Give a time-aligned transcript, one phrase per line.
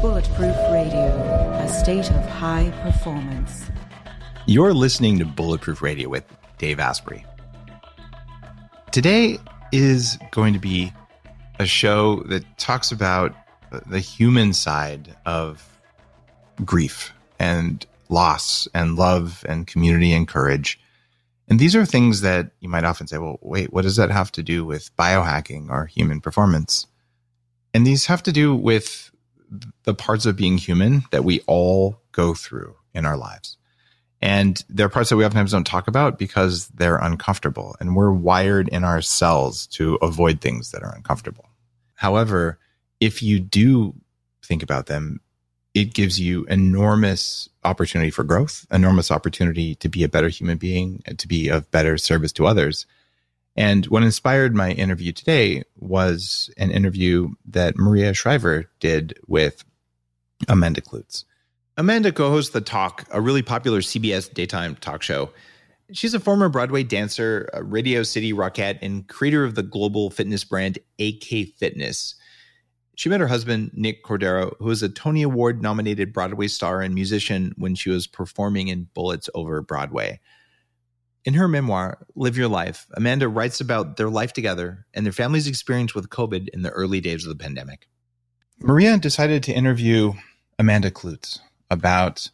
[0.00, 1.08] Bulletproof Radio,
[1.60, 3.66] a state of high performance.
[4.46, 6.24] You're listening to Bulletproof Radio with
[6.56, 7.22] Dave Asprey.
[8.92, 9.38] Today
[9.72, 10.90] is going to be
[11.58, 13.34] a show that talks about
[13.86, 15.78] the human side of
[16.64, 20.80] grief and loss and love and community and courage.
[21.46, 24.32] And these are things that you might often say, well, wait, what does that have
[24.32, 26.86] to do with biohacking or human performance?
[27.74, 29.09] And these have to do with
[29.84, 33.56] the parts of being human that we all go through in our lives.
[34.22, 38.12] And there are parts that we oftentimes don't talk about because they're uncomfortable and we're
[38.12, 41.46] wired in our cells to avoid things that are uncomfortable.
[41.94, 42.58] However,
[43.00, 43.94] if you do
[44.44, 45.20] think about them,
[45.72, 51.02] it gives you enormous opportunity for growth, enormous opportunity to be a better human being,
[51.16, 52.86] to be of better service to others.
[53.60, 59.66] And what inspired my interview today was an interview that Maria Shriver did with
[60.48, 61.24] Amanda Kloots.
[61.76, 65.28] Amanda co hosts The Talk, a really popular CBS daytime talk show.
[65.92, 70.78] She's a former Broadway dancer, Radio City Rockette, and creator of the global fitness brand
[70.98, 72.14] AK Fitness.
[72.94, 76.94] She met her husband, Nick Cordero, who was a Tony Award nominated Broadway star and
[76.94, 80.18] musician when she was performing in Bullets Over Broadway.
[81.24, 85.46] In her memoir, Live Your Life, Amanda writes about their life together and their family's
[85.46, 87.88] experience with COVID in the early days of the pandemic.
[88.58, 90.14] Maria decided to interview
[90.58, 92.30] Amanda Kloots about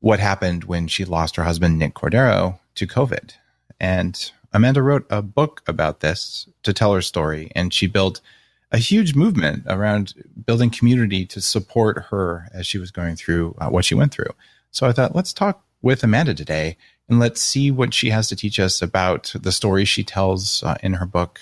[0.00, 3.32] what happened when she lost her husband, Nick Cordero, to COVID.
[3.78, 8.22] And Amanda wrote a book about this to tell her story, and she built
[8.72, 10.14] a huge movement around
[10.46, 14.32] building community to support her as she was going through uh, what she went through.
[14.70, 16.76] So I thought, let's talk with Amanda today
[17.08, 20.76] and let's see what she has to teach us about the story she tells uh,
[20.82, 21.40] in her book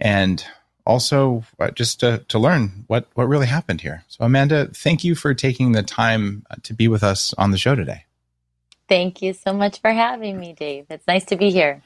[0.00, 0.44] and
[0.86, 4.04] also uh, just to, to learn what, what really happened here.
[4.08, 7.58] So, Amanda, thank you for taking the time uh, to be with us on the
[7.58, 8.04] show today.
[8.88, 10.86] Thank you so much for having me, Dave.
[10.90, 11.82] It's nice to be here.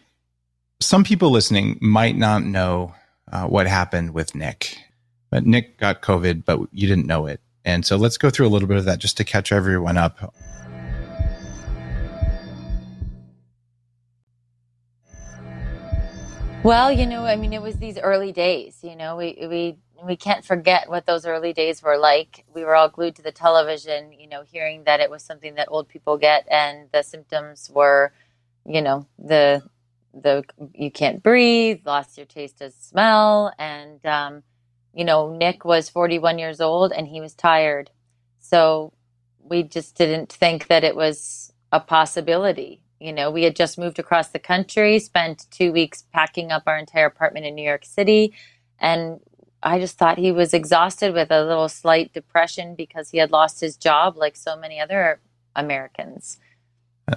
[0.80, 2.94] Some people listening might not know
[3.32, 4.76] uh, what happened with Nick.
[5.30, 7.40] But Nick got COVID, but you didn't know it.
[7.64, 10.34] And so let's go through a little bit of that just to catch everyone up.
[16.62, 18.80] Well, you know, I mean, it was these early days.
[18.82, 22.44] You know, we we we can't forget what those early days were like.
[22.54, 25.68] We were all glued to the television, you know, hearing that it was something that
[25.70, 28.12] old people get, and the symptoms were,
[28.66, 29.62] you know, the
[30.12, 30.44] the
[30.74, 34.42] you can't breathe, lost your taste of smell, and um,
[34.94, 37.90] you know Nick was 41 years old and he was tired,
[38.38, 38.92] so
[39.42, 42.82] we just didn't think that it was a possibility.
[43.00, 46.76] You know, we had just moved across the country, spent two weeks packing up our
[46.76, 48.34] entire apartment in New York City,
[48.78, 49.20] and
[49.62, 53.60] I just thought he was exhausted with a little slight depression because he had lost
[53.60, 55.20] his job, like so many other
[55.54, 56.38] Americans.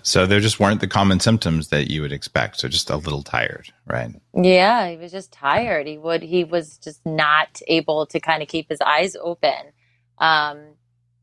[0.01, 2.59] So there just weren't the common symptoms that you would expect.
[2.59, 4.09] So just a little tired, right?
[4.33, 5.85] Yeah, he was just tired.
[5.85, 9.71] He would he was just not able to kind of keep his eyes open.
[10.17, 10.75] Um,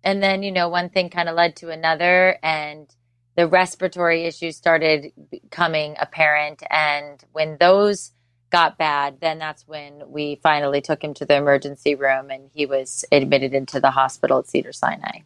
[0.04, 2.86] and then you know one thing kind of led to another, and
[3.36, 6.62] the respiratory issues started becoming apparent.
[6.70, 8.12] And when those
[8.50, 12.66] got bad, then that's when we finally took him to the emergency room, and he
[12.66, 15.20] was admitted into the hospital at Cedars-Sinai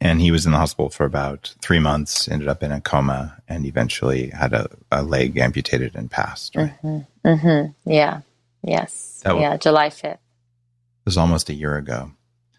[0.00, 3.36] and he was in the hospital for about three months ended up in a coma
[3.48, 6.74] and eventually had a, a leg amputated and passed right?
[6.82, 7.28] mm-hmm.
[7.28, 7.90] Mm-hmm.
[7.90, 8.20] yeah
[8.62, 10.20] yes yeah july 5th it
[11.04, 12.12] was almost a year ago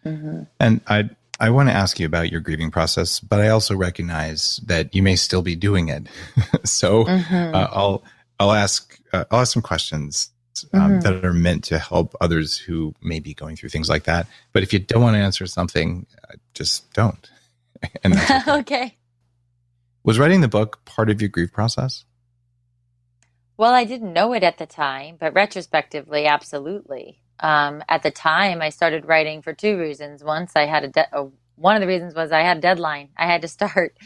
[0.05, 0.43] mm-hmm.
[0.59, 1.09] and i
[1.39, 5.03] i want to ask you about your grieving process but i also recognize that you
[5.03, 6.07] may still be doing it
[6.65, 7.55] so mm-hmm.
[7.55, 8.03] uh, i'll
[8.39, 10.31] i'll ask uh, i'll ask some questions
[10.73, 10.99] um, mm-hmm.
[10.99, 14.27] that are meant to help others who may be going through things like that.
[14.53, 17.29] But if you don't want to answer something, uh, just don't.
[18.03, 18.39] and okay.
[18.59, 18.97] okay.
[20.03, 22.05] Was writing the book part of your grief process?
[23.57, 27.21] Well, I didn't know it at the time, but retrospectively, absolutely.
[27.41, 30.23] Um, at the time, I started writing for two reasons.
[30.23, 33.09] Once, I had a, de- uh, one of the reasons was I had a deadline.
[33.17, 33.97] I had to start,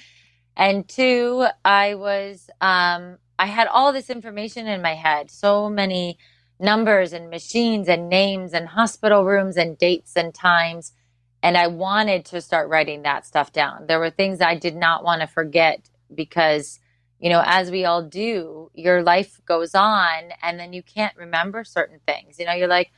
[0.57, 6.17] and two, I was um, I had all this information in my head, so many
[6.59, 10.93] numbers and machines and names and hospital rooms and dates and times.
[11.41, 13.87] And I wanted to start writing that stuff down.
[13.87, 16.79] There were things I did not want to forget because,
[17.19, 21.65] you know, as we all do, your life goes on and then you can't remember
[21.65, 22.39] certain things.
[22.39, 22.91] You know, you're like,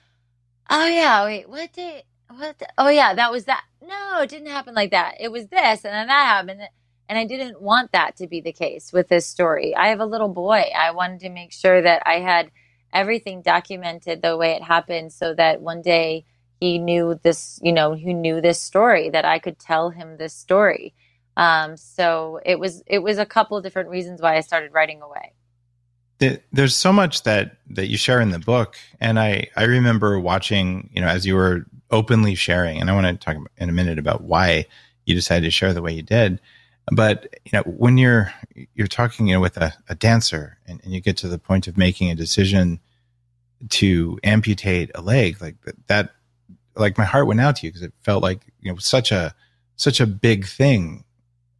[0.69, 2.57] oh, yeah, wait, what did, what?
[2.59, 3.63] The, oh, yeah, that was that.
[3.81, 5.15] No, it didn't happen like that.
[5.19, 6.61] It was this and then that happened.
[7.07, 9.75] And I didn't want that to be the case with this story.
[9.75, 10.63] I have a little boy.
[10.75, 12.51] I wanted to make sure that I had
[12.91, 16.25] everything documented the way it happened so that one day
[16.59, 20.33] he knew this, you know, who knew this story that I could tell him this
[20.33, 20.95] story.
[21.37, 25.33] Um, so it was it was a couple different reasons why I started writing away.
[26.19, 30.89] There's so much that that you share in the book, and I I remember watching,
[30.93, 33.99] you know, as you were openly sharing, and I want to talk in a minute
[33.99, 34.65] about why
[35.05, 36.39] you decided to share the way you did.
[36.91, 38.33] But you know, when you're
[38.75, 41.67] you're talking, you know, with a, a dancer, and, and you get to the point
[41.67, 42.79] of making a decision
[43.69, 45.55] to amputate a leg, like
[45.87, 46.11] that
[46.75, 49.33] like my heart went out to you because it felt like you know such a
[49.75, 51.03] such a big thing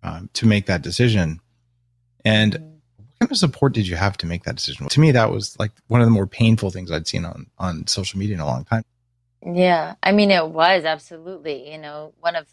[0.04, 1.40] um, to make that decision.
[2.24, 2.75] And mm-hmm.
[3.26, 4.88] Kind of support did you have to make that decision?
[4.88, 7.88] To me, that was like one of the more painful things I'd seen on on
[7.88, 8.84] social media in a long time.
[9.46, 11.72] Yeah, I mean, it was absolutely.
[11.72, 12.48] You know, one of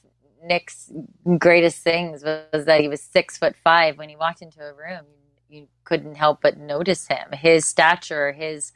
[0.45, 0.91] Nick's
[1.39, 3.99] greatest things was, that he was six foot five.
[3.99, 5.05] When he walked into a room,
[5.49, 7.33] you, you couldn't help but notice him.
[7.33, 8.73] His stature, his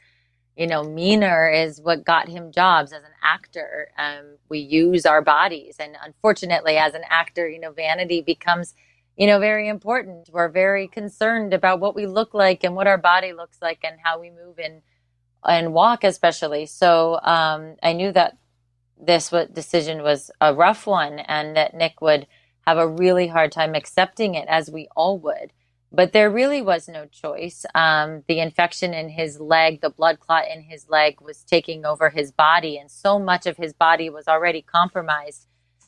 [0.57, 3.89] you know, meaner is what got him jobs as an actor.
[3.97, 5.75] Um, we use our bodies.
[5.79, 8.73] And unfortunately, as an actor, you know, vanity becomes,
[9.17, 10.29] you know, very important.
[10.31, 13.97] We're very concerned about what we look like and what our body looks like and
[14.03, 14.83] how we move and,
[15.43, 16.67] and walk, especially.
[16.67, 18.37] So um, I knew that
[18.99, 22.27] this decision was a rough one and that Nick would
[22.67, 25.51] have a really hard time accepting it, as we all would.
[25.91, 27.65] But there really was no choice.
[27.73, 32.09] Um, the infection in his leg, the blood clot in his leg was taking over
[32.09, 35.47] his body, and so much of his body was already compromised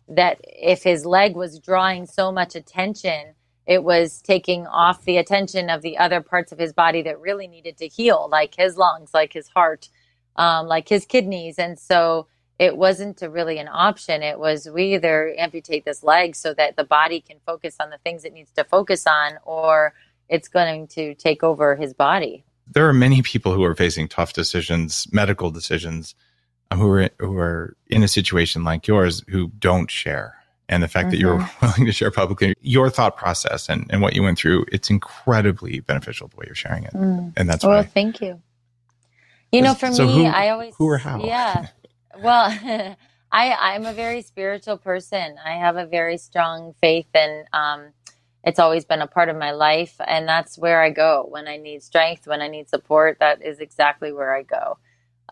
[0.09, 3.33] that if his leg was drawing so much attention,
[3.67, 7.47] it was taking off the attention of the other parts of his body that really
[7.47, 9.89] needed to heal, like his lungs, like his heart,
[10.35, 11.59] um, like his kidneys.
[11.59, 12.27] And so
[12.57, 14.23] it wasn't really an option.
[14.23, 17.99] It was we either amputate this leg so that the body can focus on the
[17.99, 19.93] things it needs to focus on, or
[20.27, 22.43] it's going to take over his body.
[22.71, 26.15] There are many people who are facing tough decisions, medical decisions,
[26.73, 30.35] who are who are in a situation like yours who don't share.
[30.71, 31.11] And the fact mm-hmm.
[31.11, 31.65] that you're mm-hmm.
[31.65, 35.79] willing to share publicly your thought process and, and what you went through, it's incredibly
[35.79, 36.93] beneficial the way you're sharing it.
[36.93, 37.33] Mm.
[37.35, 37.83] And that's well, why.
[37.83, 38.39] thank you.
[39.51, 41.23] You know, for so me, who, I always who or how?
[41.23, 41.67] Yeah.
[42.21, 42.55] Well,
[43.31, 45.37] I I'm a very spiritual person.
[45.43, 47.93] I have a very strong faith, and um,
[48.43, 51.57] it's always been a part of my life, and that's where I go when I
[51.57, 53.17] need strength, when I need support.
[53.19, 54.77] That is exactly where I go.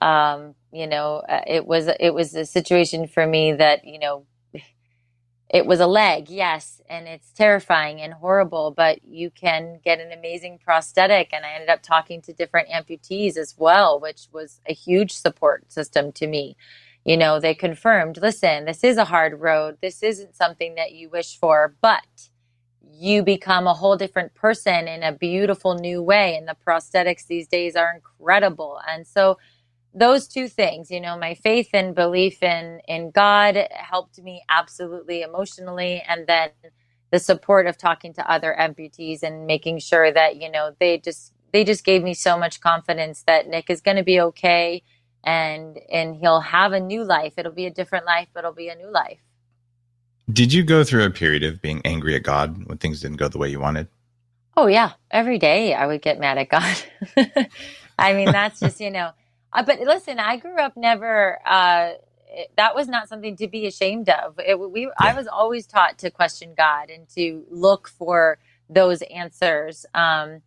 [0.01, 4.25] Um, you know, uh, it was it was a situation for me that you know
[5.49, 10.11] it was a leg, yes, and it's terrifying and horrible, but you can get an
[10.11, 11.29] amazing prosthetic.
[11.33, 15.71] And I ended up talking to different amputees as well, which was a huge support
[15.71, 16.57] system to me.
[17.05, 19.77] You know, they confirmed listen, this is a hard road.
[19.81, 22.29] This isn't something that you wish for, but
[22.91, 26.35] you become a whole different person in a beautiful new way.
[26.35, 28.81] And the prosthetics these days are incredible.
[28.87, 29.39] And so,
[29.97, 35.21] those two things, you know, my faith and belief in in God helped me absolutely
[35.21, 36.49] emotionally, and then
[37.11, 41.33] the support of talking to other amputees and making sure that you know they just
[41.51, 44.83] they just gave me so much confidence that Nick is going to be okay
[45.23, 47.33] and and he'll have a new life.
[47.37, 49.19] It'll be a different life, but it'll be a new life.
[50.31, 53.29] Did you go through a period of being angry at God when things didn't go
[53.29, 53.87] the way you wanted?
[54.55, 56.77] Oh yeah, every day I would get mad at God.
[57.99, 59.11] I mean, that's just you know
[59.57, 61.39] uh, but listen, I grew up never.
[61.43, 61.93] Uh,
[62.27, 64.39] it, that was not something to be ashamed of.
[64.39, 64.89] It, we, yeah.
[64.99, 68.37] I was always taught to question God and to look for
[68.69, 69.87] those answers.
[69.95, 70.41] Um,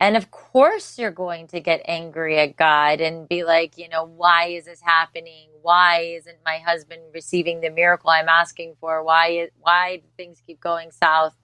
[0.00, 4.04] and of course, you're going to get angry at God and be like, you know,
[4.04, 5.50] why is this happening?
[5.62, 9.04] Why isn't my husband receiving the miracle I'm asking for?
[9.04, 11.36] Why why do things keep going south?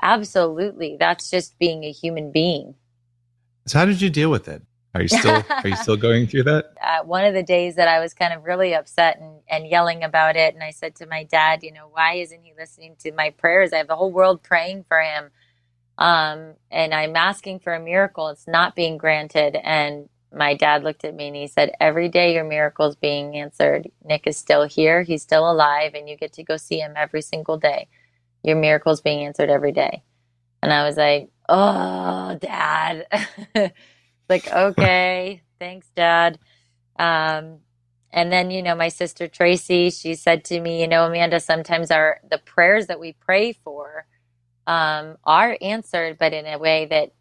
[0.00, 2.74] Absolutely, that's just being a human being.
[3.66, 4.62] So, how did you deal with it?
[4.98, 6.72] Are you still are you still going through that?
[6.82, 10.02] Uh, one of the days that I was kind of really upset and, and yelling
[10.02, 13.12] about it, and I said to my dad, you know, why isn't he listening to
[13.12, 13.72] my prayers?
[13.72, 15.30] I have the whole world praying for him,
[15.98, 18.28] um, and I'm asking for a miracle.
[18.28, 19.56] It's not being granted.
[19.62, 23.36] And my dad looked at me and he said, "Every day your miracle is being
[23.36, 23.88] answered.
[24.04, 25.02] Nick is still here.
[25.02, 27.86] He's still alive, and you get to go see him every single day.
[28.42, 30.02] Your miracle is being answered every day."
[30.60, 33.06] And I was like, "Oh, dad."
[34.28, 36.38] like, okay, thanks, Dad.
[36.98, 37.58] Um,
[38.12, 41.90] and then, you know, my sister Tracy, she said to me, you know, Amanda, sometimes
[41.90, 44.06] our the prayers that we pray for
[44.66, 47.12] um, are answered, but in a way that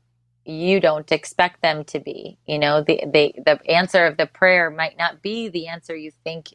[0.46, 2.40] you don't expect them to be.
[2.48, 6.12] You know, the, the the answer of the prayer might not be the answer you
[6.24, 6.50] think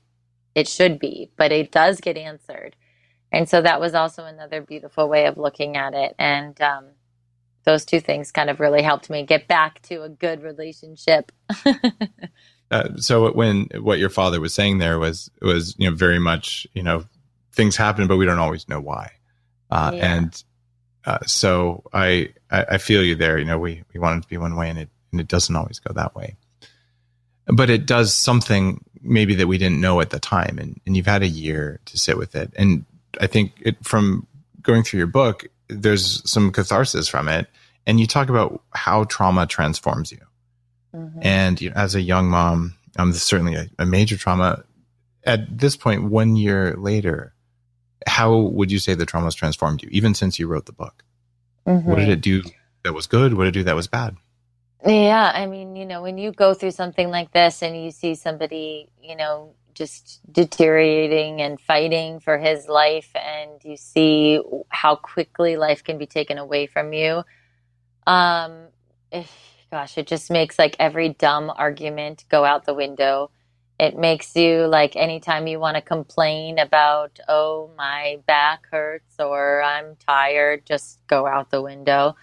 [0.55, 2.77] it should be, but it does get answered.
[3.33, 6.15] And so that was also another beautiful way of looking at it.
[6.19, 6.87] And um,
[7.65, 11.33] those two things kind of really helped me get back to a good relationship.
[12.71, 16.67] uh, so when what your father was saying there was was you know very much
[16.75, 17.05] you know
[17.53, 19.13] things happen, but we don't always know why.
[19.71, 20.17] Uh, yeah.
[20.17, 20.45] And
[21.05, 23.39] uh, so I, I, I feel you there.
[23.39, 25.55] You know, we we want it to be one way, and it and it doesn't
[25.55, 26.37] always go that way.
[27.47, 31.07] But it does something maybe that we didn't know at the time, and and you've
[31.07, 32.53] had a year to sit with it.
[32.57, 32.85] And
[33.21, 34.27] I think it from
[34.63, 35.47] going through your book,
[35.81, 37.49] there's some catharsis from it,
[37.87, 40.21] and you talk about how trauma transforms you.
[40.95, 41.21] Mm-hmm.
[41.23, 44.65] And you know, as a young mom, um, this is certainly a, a major trauma.
[45.25, 47.33] At this point, one year later,
[48.07, 51.05] how would you say the trauma has transformed you, even since you wrote the book?
[51.67, 51.89] Mm-hmm.
[51.89, 52.43] What did it do
[52.83, 53.35] that was good?
[53.35, 54.17] What did it do that was bad?
[54.85, 58.17] Yeah, I mean, you know, when you go through something like this and you see
[58.17, 65.57] somebody, you know, just deteriorating and fighting for his life, and you see how quickly
[65.57, 67.25] life can be taken away from you,
[68.07, 68.69] um,
[69.71, 73.31] gosh, it just makes like every dumb argument go out the window.
[73.81, 79.63] It makes you like anytime you want to complain about, oh, my back hurts or
[79.63, 82.15] I'm tired, just go out the window.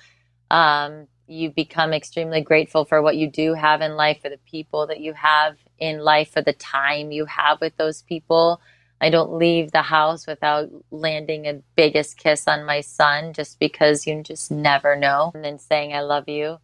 [0.51, 4.87] Um, you become extremely grateful for what you do have in life, for the people
[4.87, 8.61] that you have in life, for the time you have with those people.
[9.01, 14.05] I don't leave the house without landing a biggest kiss on my son just because
[14.05, 15.31] you just never know.
[15.33, 16.59] And then saying, I love you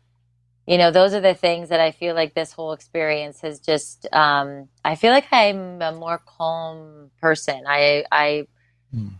[0.67, 4.07] you know, those are the things that I feel like this whole experience has just,
[4.11, 7.63] um, I feel like I'm a more calm person.
[7.67, 8.47] I, I,
[8.93, 9.11] mm.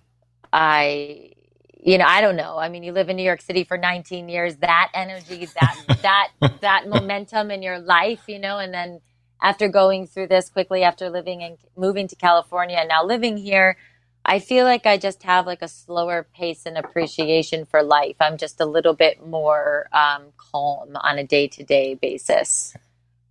[0.51, 1.33] I,
[1.79, 2.57] you know, I don't know.
[2.57, 6.29] I mean, you live in New York City for 19 years, that energy, that, that,
[6.61, 9.01] that momentum in your life, you know, and then
[9.41, 13.77] after going through this quickly, after living and moving to California and now living here,
[14.25, 18.15] I feel like I just have like a slower pace and appreciation for life.
[18.19, 22.75] I'm just a little bit more um, calm on a day to day basis.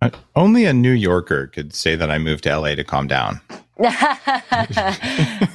[0.01, 3.41] Uh, only a New Yorker could say that I moved to LA to calm down.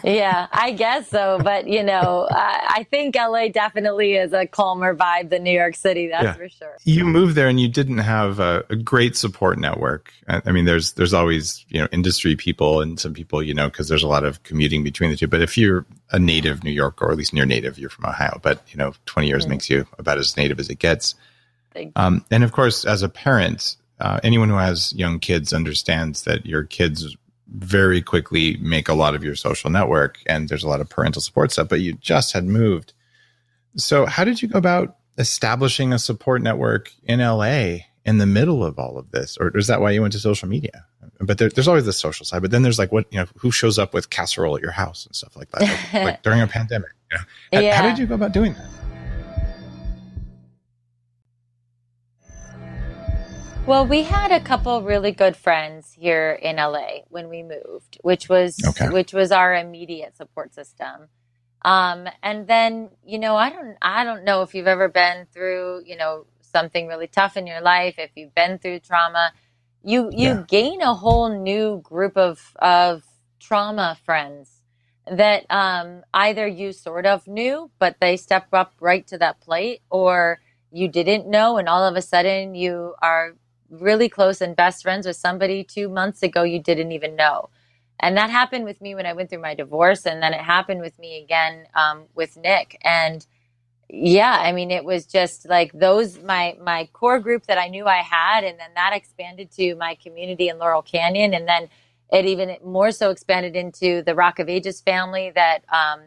[0.04, 1.40] yeah, I guess so.
[1.42, 5.74] But, you know, I, I, think LA definitely is a calmer vibe than New York
[5.74, 6.08] City.
[6.08, 6.32] That's yeah.
[6.34, 6.76] for sure.
[6.84, 10.12] You moved there and you didn't have a, a, great support network.
[10.28, 13.88] I mean, there's, there's always, you know, industry people and some people, you know, because
[13.88, 15.26] there's a lot of commuting between the two.
[15.26, 18.38] But if you're a native New Yorker, or at least near native, you're from Ohio,
[18.42, 19.52] but, you know, 20 years mm-hmm.
[19.52, 21.14] makes you about as native as it gets.
[21.96, 26.44] Um, and of course, as a parent, uh, anyone who has young kids understands that
[26.46, 27.16] your kids
[27.52, 31.20] very quickly make a lot of your social network and there's a lot of parental
[31.20, 32.92] support stuff, but you just had moved.
[33.76, 38.64] So, how did you go about establishing a support network in LA in the middle
[38.64, 39.36] of all of this?
[39.38, 40.86] Or is that why you went to social media?
[41.20, 43.50] But there, there's always the social side, but then there's like what, you know, who
[43.50, 46.46] shows up with casserole at your house and stuff like that, like, like during a
[46.46, 46.92] pandemic.
[47.10, 47.24] You know?
[47.52, 47.82] how, yeah.
[47.82, 48.79] how did you go about doing that?
[53.70, 58.28] Well, we had a couple really good friends here in LA when we moved, which
[58.28, 58.88] was okay.
[58.88, 61.06] which was our immediate support system.
[61.62, 65.84] Um, and then, you know, I don't I don't know if you've ever been through,
[65.86, 69.32] you know, something really tough in your life, if you've been through trauma,
[69.84, 70.44] you you yeah.
[70.48, 73.04] gain a whole new group of of
[73.38, 74.50] trauma friends
[75.06, 79.82] that um, either you sort of knew, but they step up right to that plate,
[79.90, 80.40] or
[80.72, 83.36] you didn't know, and all of a sudden you are
[83.70, 87.48] really close and best friends with somebody two months ago you didn't even know.
[88.00, 90.06] And that happened with me when I went through my divorce.
[90.06, 92.78] And then it happened with me again um, with Nick.
[92.82, 93.24] And
[93.88, 97.86] yeah, I mean, it was just like those, my, my core group that I knew
[97.86, 98.44] I had.
[98.44, 101.34] And then that expanded to my community in Laurel Canyon.
[101.34, 101.68] And then
[102.10, 106.00] it even more so expanded into the Rock of Ages family that, um,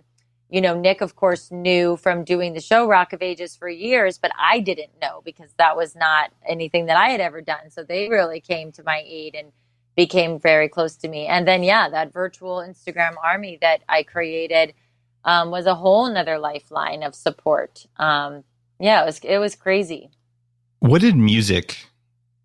[0.49, 4.17] you know, Nick, of course, knew from doing the show Rock of Ages for years,
[4.17, 7.71] but I didn't know because that was not anything that I had ever done.
[7.71, 9.51] So they really came to my aid and
[9.95, 11.25] became very close to me.
[11.27, 14.73] And then, yeah, that virtual Instagram army that I created
[15.25, 17.85] um, was a whole nother lifeline of support.
[17.97, 18.43] Um,
[18.79, 20.09] yeah, it was it was crazy.
[20.79, 21.77] What did music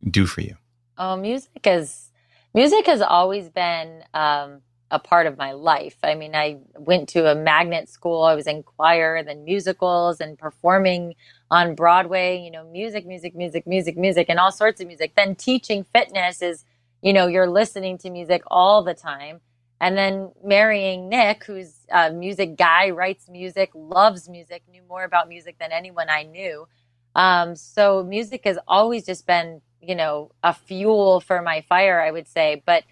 [0.09, 0.57] do for you?
[0.97, 2.11] Oh, music is
[2.55, 5.97] music has always been um, a part of my life.
[6.03, 8.23] I mean, I went to a magnet school.
[8.23, 11.15] I was in choir, then musicals and performing
[11.51, 15.13] on Broadway, you know, music, music, music, music, music, and all sorts of music.
[15.17, 16.65] Then teaching fitness is,
[17.03, 19.41] you know, you're listening to music all the time.
[19.81, 25.29] And then marrying Nick, who's a music guy, writes music, loves music, knew more about
[25.29, 26.67] music than anyone I knew.
[27.15, 32.11] Um, so music has always just been, you know, a fuel for my fire, I
[32.11, 32.63] would say.
[32.67, 32.85] But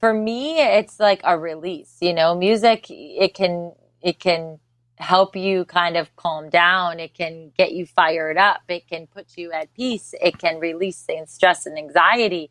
[0.00, 4.58] for me it's like a release you know music it can it can
[4.96, 9.36] help you kind of calm down it can get you fired up it can put
[9.36, 12.50] you at peace it can release things stress and anxiety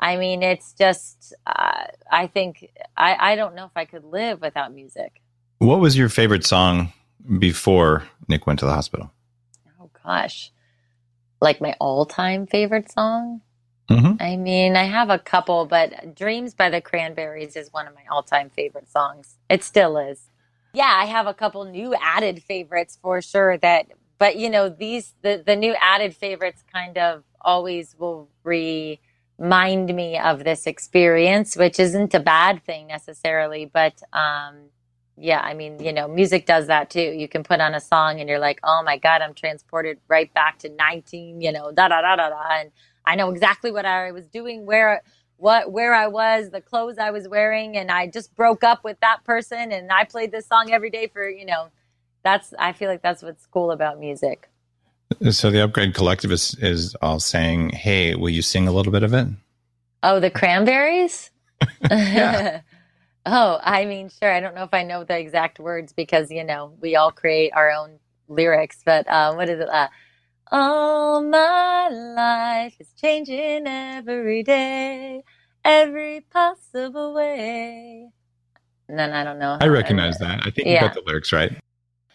[0.00, 4.40] I mean, it's just, uh, I think, I, I don't know if I could live
[4.40, 5.20] without music.
[5.58, 6.92] What was your favorite song
[7.38, 9.10] before Nick went to the hospital?
[9.80, 10.52] Oh, gosh.
[11.40, 13.40] Like my all time favorite song?
[13.90, 14.20] Mm-hmm.
[14.20, 18.02] I mean, I have a couple, but Dreams by the Cranberries is one of my
[18.10, 19.36] all time favorite songs.
[19.50, 20.30] It still is.
[20.74, 23.86] Yeah, I have a couple new added favorites for sure that
[24.18, 30.18] but you know, these the, the new added favorites kind of always will remind me
[30.18, 34.56] of this experience, which isn't a bad thing necessarily, but um
[35.18, 37.00] yeah, I mean, you know, music does that too.
[37.00, 40.32] You can put on a song and you're like, oh my God, I'm transported right
[40.34, 42.42] back to 19, you know, da da da da da.
[42.60, 42.70] And
[43.08, 45.02] I know exactly what I was doing, where
[45.38, 49.00] what where I was, the clothes I was wearing, and I just broke up with
[49.00, 51.68] that person and I played this song every day for, you know,
[52.22, 54.50] that's I feel like that's what's cool about music.
[55.30, 59.02] So the upgrade collective is, is all saying, Hey, will you sing a little bit
[59.02, 59.28] of it?
[60.02, 61.30] Oh, the cranberries?
[61.90, 62.60] oh,
[63.62, 64.30] I mean, sure.
[64.30, 67.52] I don't know if I know the exact words because, you know, we all create
[67.54, 67.98] our own
[68.28, 69.68] lyrics, but um, what is it?
[69.70, 69.88] Uh,
[70.50, 75.22] all my life is changing every day,
[75.64, 78.08] every possible way.
[78.88, 79.58] And then I don't know.
[79.60, 80.40] I recognize that.
[80.46, 80.74] I think yeah.
[80.74, 81.52] you got the lyrics right.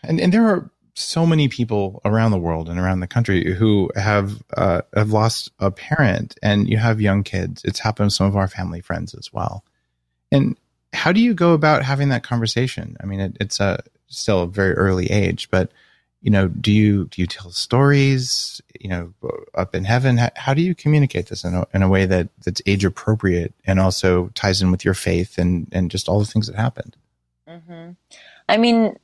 [0.04, 3.90] And and there are so many people around the world and around the country who
[3.96, 7.64] have uh, have lost a parent, and you have young kids.
[7.64, 9.64] It's happened to some of our family friends as well.
[10.32, 10.58] And
[10.94, 12.98] how do you go about having that conversation?
[13.02, 15.72] I mean, it, it's a still a very early age, but
[16.24, 18.62] you know, do you do you tell stories?
[18.80, 19.14] You know,
[19.54, 22.30] up in heaven, how, how do you communicate this in a, in a way that
[22.46, 26.26] that's age appropriate and also ties in with your faith and and just all the
[26.26, 26.96] things that happened?
[27.48, 27.92] Mm-hmm.
[28.48, 28.96] I mean,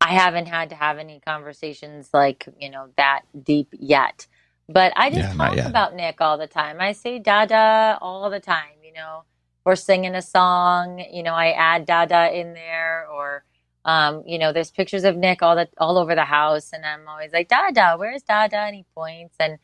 [0.00, 4.26] I haven't had to have any conversations like you know that deep yet,
[4.68, 6.80] but I just yeah, talk about Nick all the time.
[6.80, 8.82] I say Dada all the time.
[8.82, 9.22] You know,
[9.64, 11.04] or singing a song.
[11.12, 13.44] You know, I add Dada in there or
[13.84, 17.06] um, you know, there's pictures of Nick all the all over the house, and I'm
[17.08, 18.58] always like, Dada, where's Dada?
[18.58, 19.58] And he points, and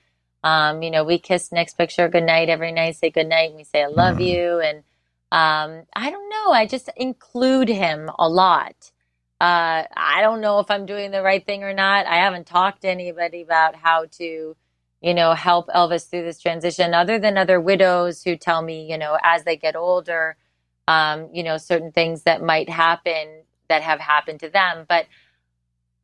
[0.44, 3.82] um, you know, we kiss Nick's picture goodnight every night, say goodnight, and we say
[3.82, 4.26] I love mm.
[4.26, 4.78] you, and
[5.32, 8.90] um, I don't know, I just include him a lot.
[9.40, 12.06] Uh, I don't know if I'm doing the right thing or not.
[12.06, 14.56] I haven't talked to anybody about how to,
[15.00, 18.98] you know, help Elvis through this transition, other than other widows who tell me, you
[18.98, 20.36] know, as they get older,
[20.88, 24.84] um, you know, certain things that might happen that have happened to them.
[24.86, 25.06] But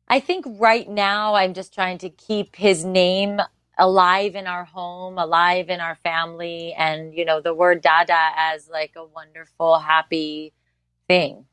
[0.07, 3.39] I think right now I'm just trying to keep his name
[3.77, 8.67] alive in our home, alive in our family, and you know the word Dada as
[8.69, 10.53] like a wonderful, happy
[11.07, 11.45] thing.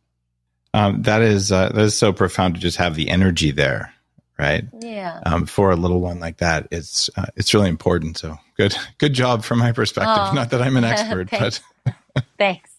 [0.73, 3.93] Um, that is uh, that is so profound to just have the energy there,
[4.39, 4.65] right?
[4.81, 5.21] Yeah.
[5.27, 8.19] Um, for a little one like that, it's uh, it's really important.
[8.19, 10.29] So good good job from my perspective.
[10.31, 10.33] Oh.
[10.33, 11.61] Not that I'm an expert, but
[12.39, 12.74] thanks.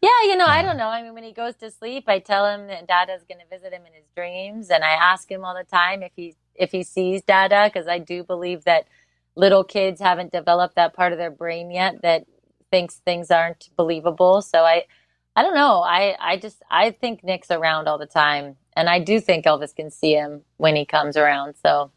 [0.00, 0.88] Yeah, you know, I don't know.
[0.88, 3.72] I mean, when he goes to sleep, I tell him that Dada's going to visit
[3.72, 6.84] him in his dreams, and I ask him all the time if he if he
[6.84, 8.86] sees Dada, because I do believe that
[9.34, 12.26] little kids haven't developed that part of their brain yet that
[12.70, 14.42] thinks things aren't believable.
[14.42, 14.84] So I,
[15.34, 15.80] I don't know.
[15.82, 19.74] I I just I think Nick's around all the time, and I do think Elvis
[19.74, 21.56] can see him when he comes around.
[21.64, 21.90] So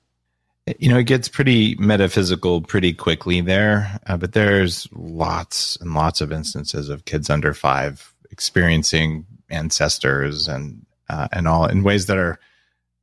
[0.77, 6.21] you know, it gets pretty metaphysical pretty quickly there, uh, but there's lots and lots
[6.21, 12.17] of instances of kids under five experiencing ancestors and uh, and all in ways that
[12.17, 12.39] are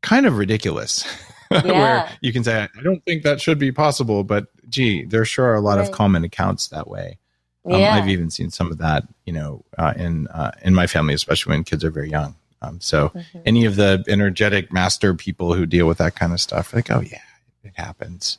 [0.03, 1.05] kind of ridiculous.
[1.49, 1.63] Yeah.
[1.63, 5.45] Where you can say, I don't think that should be possible, but gee, there sure
[5.45, 5.87] are a lot right.
[5.87, 7.21] of common accounts that way.
[7.65, 7.95] Um, yeah.
[7.95, 11.53] I've even seen some of that, you know, uh, in uh, in my family, especially
[11.53, 12.35] when kids are very young.
[12.63, 13.39] Um, so, mm-hmm.
[13.47, 17.01] any of the energetic master people who deal with that kind of stuff, like, oh
[17.01, 17.21] yeah,
[17.77, 18.39] happens.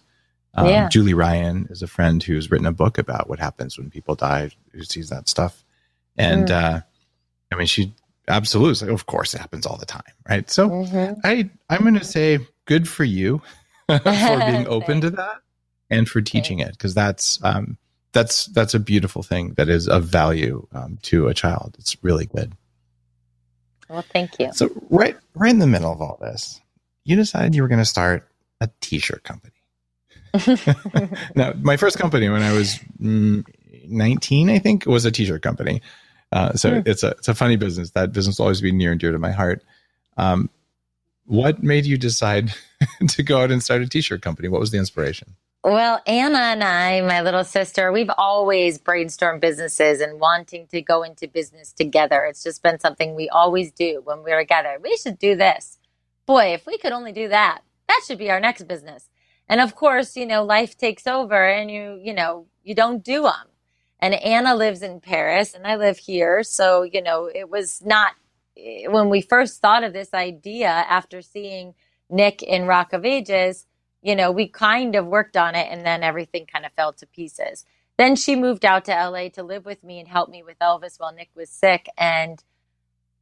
[0.54, 0.90] Um, yeah.
[0.90, 4.50] Julie Ryan is a friend who's written a book about what happens when people die,
[4.72, 5.64] who sees that stuff.
[6.18, 6.52] And, mm.
[6.52, 6.82] uh,
[7.52, 7.94] I mean, she
[8.28, 10.02] absolutely, like, of course it happens all the time.
[10.28, 10.50] Right.
[10.50, 11.20] So mm-hmm.
[11.24, 13.42] I, I'm going to say good for you
[13.88, 15.42] for being open to that
[15.90, 16.78] and for teaching it.
[16.80, 17.78] Cause that's, um,
[18.14, 21.76] that's, that's a beautiful thing that is of value, um, to a child.
[21.78, 22.54] It's really good.
[23.90, 24.52] Well, thank you.
[24.54, 26.60] So right, right in the middle of all this,
[27.04, 28.28] you decided you were going to start
[28.62, 29.54] a t-shirt company.
[31.36, 33.46] now, my first company when I was mm,
[33.88, 35.82] 19, I think, was a t-shirt company.
[36.32, 36.88] Uh, so mm.
[36.88, 37.92] it's a it's a funny business.
[37.92, 39.64] That business will always be near and dear to my heart.
[40.18, 40.50] Um,
[41.26, 42.54] what made you decide
[43.08, 44.48] to go out and start a t-shirt company?
[44.50, 45.36] What was the inspiration?
[45.64, 51.04] Well, Anna and I, my little sister, we've always brainstormed businesses and wanting to go
[51.04, 52.24] into business together.
[52.24, 54.78] It's just been something we always do when we're together.
[54.82, 55.78] We should do this.
[56.26, 59.10] Boy, if we could only do that that should be our next business.
[59.50, 63.24] And of course, you know, life takes over and you, you know, you don't do
[63.24, 63.48] them.
[64.00, 66.44] And Anna lives in Paris and I live here.
[66.44, 68.14] So, you know, it was not
[68.58, 71.74] eh, when we first thought of this idea after seeing
[72.10, 73.66] Nick in Rock of Ages,
[74.02, 77.08] you know, we kind of worked on it and then everything kind of fell to
[77.08, 77.66] pieces.
[77.98, 81.00] Then she moved out to LA to live with me and help me with Elvis
[81.00, 81.88] while Nick was sick.
[81.98, 82.44] And,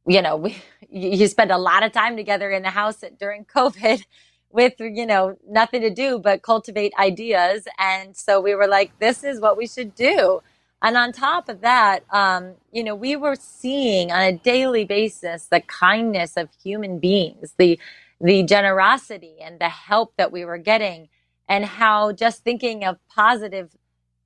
[0.06, 0.56] you know, we,
[0.90, 4.04] you spend a lot of time together in the house during COVID
[4.56, 7.68] with, you know, nothing to do but cultivate ideas.
[7.78, 10.42] And so we were like, this is what we should do.
[10.82, 15.46] And on top of that, um, you know, we were seeing on a daily basis
[15.46, 17.80] the kindness of human beings, the
[18.22, 21.08] the generosity and the help that we were getting,
[21.48, 23.76] and how just thinking of positive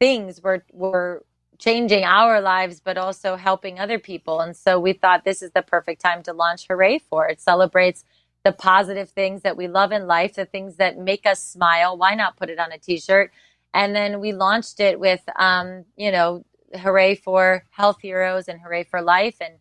[0.01, 1.25] things were were
[1.59, 4.41] changing our lives, but also helping other people.
[4.41, 7.29] And so we thought this is the perfect time to launch Hooray for.
[7.29, 8.05] It celebrates
[8.43, 11.97] the positive things that we love in life, the things that make us smile.
[11.97, 13.33] Why not put it on a t-shirt?
[13.75, 18.85] And then we launched it with, um, you know, hooray for health heroes and hooray
[18.85, 19.37] for life.
[19.41, 19.55] And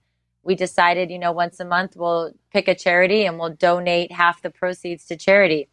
[0.43, 4.41] we decided, you know, once a month we'll pick a charity and we'll donate half
[4.41, 5.69] the proceeds to charity.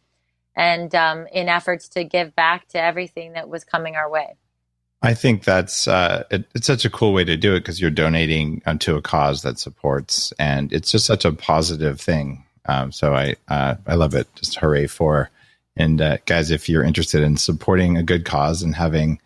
[0.55, 4.35] And um, in efforts to give back to everything that was coming our way.
[5.01, 7.91] I think that's uh, it, it's such a cool way to do it because you're
[7.91, 12.43] donating to a cause that supports, and it's just such a positive thing.
[12.67, 14.27] Um, so I uh, I love it.
[14.35, 15.29] Just hooray for
[15.77, 19.21] and uh, guys, if you're interested in supporting a good cause and having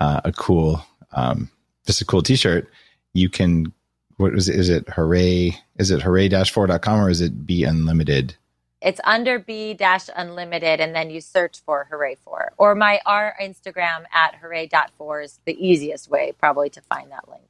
[0.00, 1.50] uh, a cool, um,
[1.86, 2.68] just a cool T-shirt,
[3.12, 3.72] you can.
[4.16, 4.56] What is it?
[4.56, 5.58] Is it hooray?
[5.78, 8.36] Is it hooray-4.com or is it be unlimited?
[8.80, 12.52] It's under B dash unlimited, and then you search for Hooray for.
[12.58, 17.10] Or my our Instagram at hooray dot four is the easiest way probably to find
[17.10, 17.49] that link.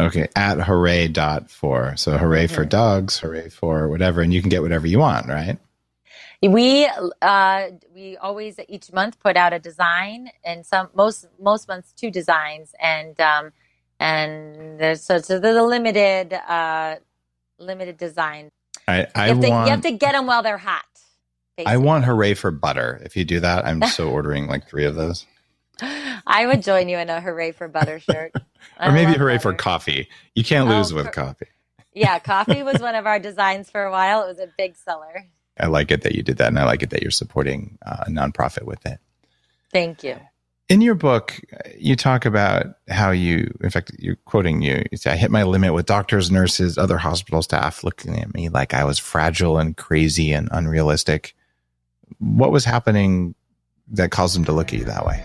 [0.00, 1.94] Okay, at hooray dot for.
[1.96, 2.54] So hooray mm-hmm.
[2.54, 5.58] for dogs, hooray for whatever, and you can get whatever you want, right?
[6.42, 6.88] We
[7.20, 12.10] uh, we always each month put out a design, and some most most months two
[12.10, 13.52] designs, and um,
[13.98, 16.96] and there's so, so there's a limited uh,
[17.58, 18.48] limited design.
[18.88, 20.84] I, I you, have want, to, you have to get them while they're hot.
[21.58, 21.74] Basically.
[21.74, 23.02] I want hooray for butter.
[23.04, 25.26] If you do that, I'm so ordering like three of those.
[26.26, 28.32] I would join you in a hooray for butter shirt.
[28.80, 29.50] or maybe hooray butter.
[29.50, 30.08] for coffee.
[30.34, 31.46] You can't lose oh, with for, coffee.
[31.94, 34.22] yeah, coffee was one of our designs for a while.
[34.22, 35.26] It was a big seller.
[35.58, 38.04] I like it that you did that, and I like it that you're supporting uh,
[38.06, 38.98] a nonprofit with it.
[39.72, 40.16] Thank you.
[40.68, 41.40] In your book,
[41.76, 44.84] you talk about how you, in fact, you're quoting you.
[44.92, 48.48] you say, I hit my limit with doctors, nurses, other hospital staff looking at me
[48.48, 51.34] like I was fragile and crazy and unrealistic.
[52.18, 53.34] What was happening
[53.88, 55.24] that caused them to look at you that way?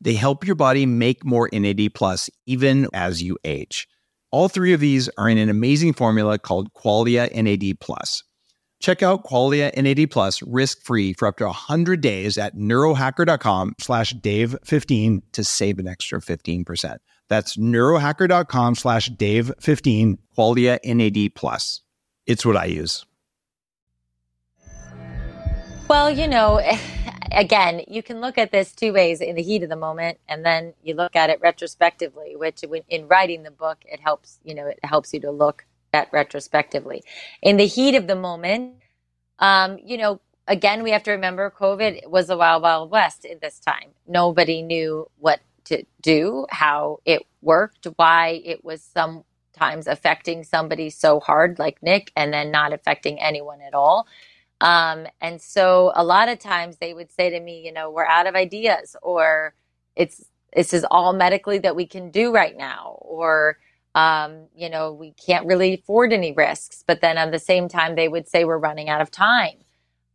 [0.00, 3.88] They help your body make more NAD plus even as you age.
[4.32, 7.78] All three of these are in an amazing formula called Qualia NAD+.
[8.80, 15.22] Check out Qualia NAD Plus risk-free for up to 100 days at neurohacker.com slash Dave15
[15.32, 16.96] to save an extra 15%.
[17.28, 21.82] That's neurohacker.com slash Dave15, Qualia NAD Plus.
[22.26, 23.04] It's what I use.
[25.88, 26.60] Well, you know,
[27.32, 30.44] again, you can look at this two ways in the heat of the moment, and
[30.44, 34.66] then you look at it retrospectively, which in writing the book, it helps, you know,
[34.66, 37.02] it helps you to look at retrospectively.
[37.42, 38.74] In the heat of the moment,
[39.38, 43.40] um, you know, again, we have to remember COVID was a wild, wild west at
[43.40, 43.90] this time.
[44.06, 51.20] Nobody knew what to do, how it worked, why it was sometimes affecting somebody so
[51.20, 54.06] hard like Nick and then not affecting anyone at all.
[54.60, 58.06] Um, and so a lot of times they would say to me, you know, we're
[58.06, 59.54] out of ideas or
[59.96, 63.58] it's, this is all medically that we can do right now, or,
[63.94, 66.84] um, you know, we can't really afford any risks.
[66.86, 69.58] But then at the same time, they would say we're running out of time.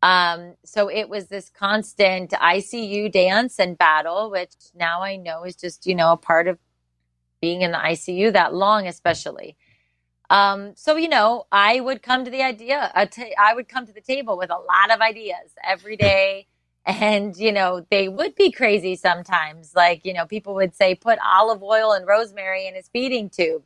[0.03, 5.55] Um, so it was this constant ICU dance and battle, which now I know is
[5.55, 6.59] just, you know, a part of
[7.41, 9.57] being in the ICU that long, especially.
[10.29, 12.91] Um, so you know, I would come to the idea.
[12.95, 16.47] I would come to the table with a lot of ideas every day,
[16.85, 19.73] and you know, they would be crazy sometimes.
[19.75, 23.63] Like you know, people would say, "Put olive oil and rosemary in his feeding tube."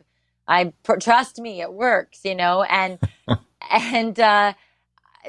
[0.48, 2.22] I trust me, it works.
[2.26, 3.00] You know, and
[3.72, 4.54] and uh,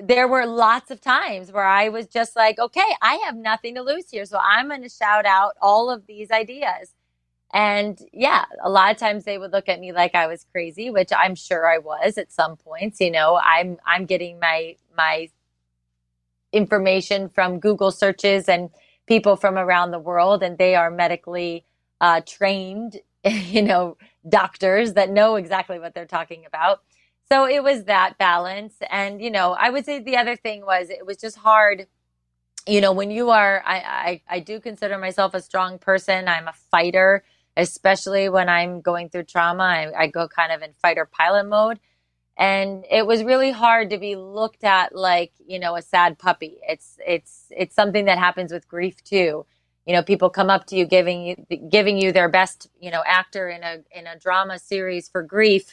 [0.03, 3.83] there were lots of times where I was just like, okay, I have nothing to
[3.83, 4.25] lose here.
[4.27, 6.95] So I'm going to shout out all of these ideas.
[7.53, 10.91] And yeah, a lot of times they would look at me like I was crazy,
[10.91, 13.01] which I'm sure I was at some points.
[13.01, 15.31] You know, I'm I'm getting my my
[16.53, 18.71] information from Google searches and
[19.07, 21.65] people from around the world, and they are medically
[22.01, 23.97] uh, trained, you know,
[24.29, 26.83] doctors that know exactly what they're talking about.
[27.31, 28.75] So it was that balance.
[28.91, 31.87] And, you know, I would say the other thing was it was just hard.
[32.67, 36.29] You know, when you are, I, I, I do consider myself a strong person.
[36.29, 37.25] I'm a fighter,
[37.61, 39.65] especially when I'm going through trauma.
[39.65, 41.81] I, I go kind of in fighter pilot mode.
[42.39, 46.59] And it was really hard to be looked at like, you know, a sad puppy.
[46.69, 49.47] It's, it's, it's something that happens with grief too
[49.87, 51.37] you know people come up to you giving you
[51.71, 55.67] giving you their best you know actor in a in a drama series for grief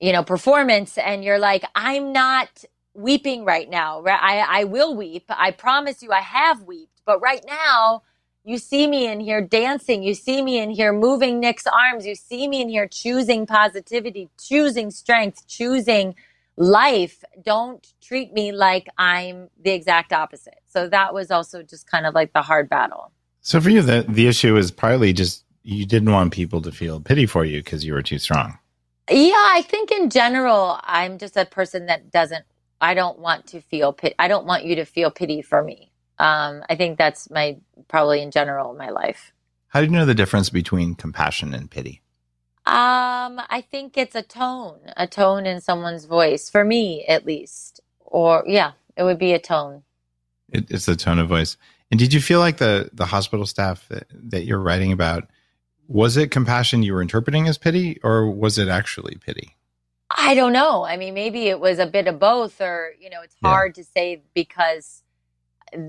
[0.00, 4.02] you know, performance and you're like, I'm not weeping right now.
[4.06, 5.24] I, I will weep.
[5.28, 7.02] I promise you I have wept.
[7.04, 8.02] But right now,
[8.44, 10.02] you see me in here dancing.
[10.02, 12.06] You see me in here moving Nick's arms.
[12.06, 16.14] You see me in here choosing positivity, choosing strength, choosing
[16.56, 17.22] life.
[17.42, 20.58] Don't treat me like I'm the exact opposite.
[20.66, 23.12] So that was also just kind of like the hard battle.
[23.42, 27.00] So for you, the, the issue is probably just you didn't want people to feel
[27.00, 28.58] pity for you because you were too strong.
[29.10, 32.44] Yeah, I think in general, I'm just a person that doesn't.
[32.80, 34.14] I don't want to feel pit.
[34.18, 35.89] I don't want you to feel pity for me.
[36.20, 39.32] Um, I think that's my probably in general my life.
[39.68, 42.02] How do you know the difference between compassion and pity?
[42.66, 47.80] Um, I think it's a tone, a tone in someone's voice, for me at least.
[48.00, 49.82] Or yeah, it would be a tone.
[50.52, 51.56] It, it's the tone of voice.
[51.90, 55.28] And did you feel like the the hospital staff that, that you're writing about?
[55.90, 59.56] was it compassion you were interpreting as pity or was it actually pity
[60.08, 63.20] i don't know i mean maybe it was a bit of both or you know
[63.22, 63.82] it's hard yeah.
[63.82, 65.02] to say because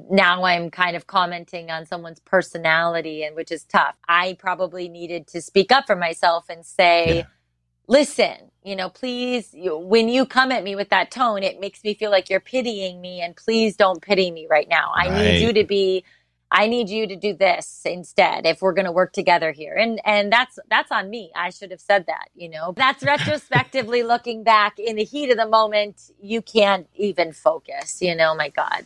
[0.10, 5.28] now i'm kind of commenting on someone's personality and which is tough i probably needed
[5.28, 7.24] to speak up for myself and say yeah.
[7.88, 11.84] listen you know please you, when you come at me with that tone it makes
[11.84, 15.18] me feel like you're pitying me and please don't pity me right now i right.
[15.18, 16.04] need you to be
[16.52, 19.74] I need you to do this instead if we're going to work together here.
[19.76, 21.32] And and that's that's on me.
[21.34, 22.74] I should have said that, you know.
[22.76, 28.16] That's retrospectively looking back in the heat of the moment, you can't even focus, you
[28.16, 28.86] know, my god.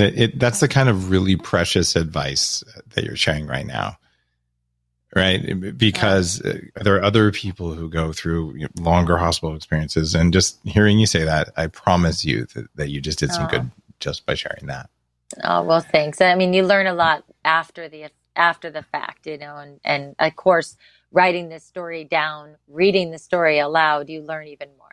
[0.00, 2.62] It, it, that's the kind of really precious advice
[2.94, 3.98] that you're sharing right now.
[5.14, 5.78] Right?
[5.78, 6.54] Because yeah.
[6.76, 11.06] Uh, there are other people who go through longer hospital experiences and just hearing you
[11.06, 13.48] say that, I promise you that, that you just did some oh.
[13.48, 14.90] good just by sharing that.
[15.42, 16.20] Oh well, thanks.
[16.20, 20.14] I mean, you learn a lot after the after the fact, you know, and and
[20.18, 20.76] of course,
[21.12, 24.83] writing this story down, reading the story aloud, you learn even more.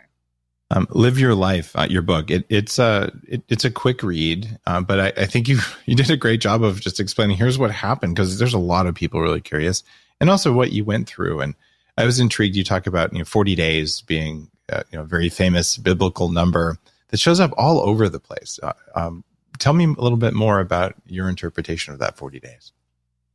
[0.74, 2.32] Um, Live your life, uh, your book.
[2.32, 5.96] It, it's a it, it's a quick read, uh, but I, I, think you you
[5.96, 7.36] did a great job of just explaining.
[7.36, 9.84] Here's what happened because there's a lot of people really curious,
[10.22, 11.42] and also what you went through.
[11.42, 11.56] And
[11.98, 12.56] I was intrigued.
[12.56, 16.30] You talk about you know 40 days being uh, you know a very famous biblical
[16.30, 16.78] number
[17.10, 18.58] that shows up all over the place.
[18.64, 19.26] Uh, um,
[19.60, 22.72] tell me a little bit more about your interpretation of that 40 days.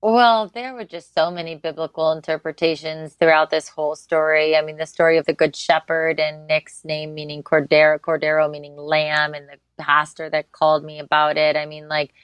[0.03, 4.57] Well, there were just so many biblical interpretations throughout this whole story.
[4.57, 8.77] I mean, the story of the Good Shepherd and Nick's name meaning Cordero, Cordero meaning
[8.77, 11.57] lamb, and the pastor that called me about it.
[11.57, 12.15] I mean, like,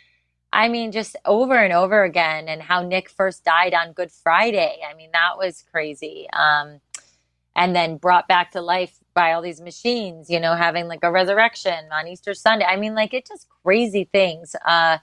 [0.53, 4.79] I mean, just over and over again, and how Nick first died on Good Friday.
[4.89, 6.29] I mean, that was crazy.
[6.33, 6.81] Um,
[7.57, 11.11] and then brought back to life by all these machines, you know, having like a
[11.13, 12.65] resurrection on Easter Sunday.
[12.67, 14.57] I mean, like it just crazy things.
[14.67, 14.99] Uh,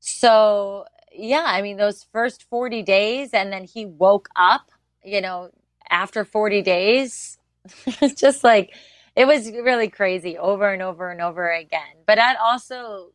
[0.00, 0.84] so
[1.18, 4.70] yeah, I mean, those first 40 days, and then he woke up,
[5.04, 5.50] you know,
[5.90, 7.38] after 40 days.
[7.86, 8.74] it's just like,
[9.14, 12.04] it was really crazy over and over and over again.
[12.06, 13.12] But that also,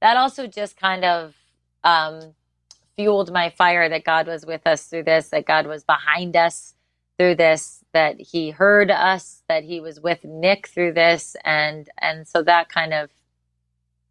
[0.00, 1.34] that also just kind of,
[1.84, 2.34] um,
[2.96, 6.74] fueled my fire that God was with us through this, that God was behind us
[7.18, 12.26] through this that he heard us that he was with nick through this and and
[12.28, 13.10] so that kind of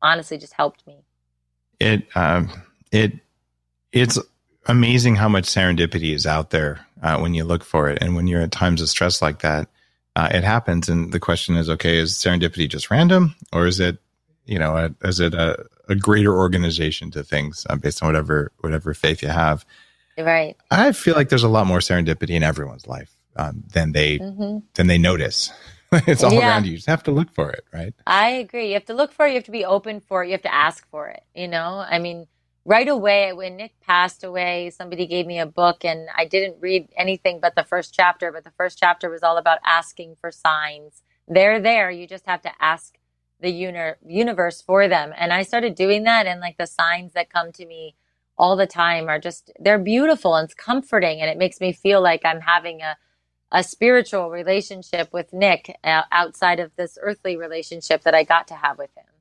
[0.02, 0.98] honestly just helped me
[1.80, 2.50] it um
[2.96, 3.14] it
[3.92, 4.18] it's
[4.68, 8.28] amazing how much serendipity is out there uh, when you look for it and when
[8.28, 9.68] you're at times of stress like that
[10.16, 13.98] uh, it happens and the question is okay is serendipity just random or is it
[14.46, 18.52] you know a, is it a, a greater organization to things uh, based on whatever
[18.60, 19.66] whatever faith you have
[20.18, 20.56] Right.
[20.72, 24.60] I feel like there's a lot more serendipity in everyone's life um, than they mm-hmm.
[24.76, 25.52] than they notice.
[25.92, 26.50] it's all yeah.
[26.50, 26.72] around you.
[26.72, 27.94] You just have to look for it, right?
[28.08, 28.70] I agree.
[28.70, 29.32] You have to look for it.
[29.32, 30.28] You have to be open for it.
[30.28, 31.24] You have to ask for it.
[31.36, 32.28] You know, I mean,
[32.66, 36.90] right away when Nick passed away, somebody gave me a book, and I didn't read
[36.98, 38.32] anything but the first chapter.
[38.32, 41.92] But the first chapter was all about asking for signs, they're there.
[41.92, 42.96] You just have to ask
[43.42, 45.14] the uni- universe for them.
[45.18, 46.28] And I started doing that.
[46.28, 47.96] And like the signs that come to me
[48.38, 51.22] all the time are just, they're beautiful and it's comforting.
[51.22, 52.98] And it makes me feel like I'm having a,
[53.52, 58.56] a spiritual relationship with Nick uh, outside of this earthly relationship that I got to
[58.56, 59.15] have with him.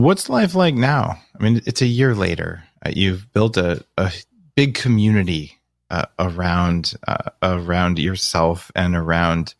[0.00, 1.20] What's life like now?
[1.38, 2.64] I mean, it's a year later.
[2.84, 4.10] Uh, you've built a, a
[4.54, 5.58] big community
[5.90, 9.54] uh, around uh, around yourself and around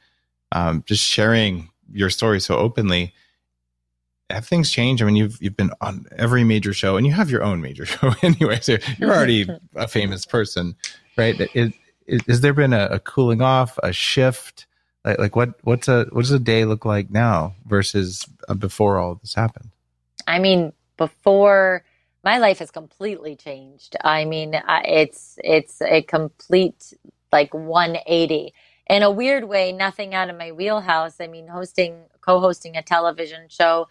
[0.53, 3.13] um, just sharing your story so openly
[4.31, 5.03] have things changed?
[5.03, 7.85] I mean, you've you've been on every major show, and you have your own major
[7.87, 8.61] show anyway.
[8.61, 10.75] So you're already a famous person,
[11.17, 11.39] right?
[11.55, 11.73] Is,
[12.07, 14.67] is, has there been a, a, cooling off, a shift?
[15.05, 18.99] Like, like what what's a what does a day look like now versus uh, before
[18.99, 19.70] all this happened?
[20.31, 21.85] I mean, before
[22.25, 23.97] my life has completely changed.
[24.05, 26.93] I mean, it's it's a complete
[27.33, 28.53] like 180
[28.89, 29.73] in a weird way.
[29.73, 31.21] Nothing out of my wheelhouse.
[31.21, 33.89] I mean, hosting co-hosting a television show